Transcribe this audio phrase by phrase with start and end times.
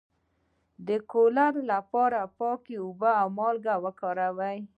[0.87, 4.57] د کولرا لپاره پاکې اوبه او مالګه وکاروئ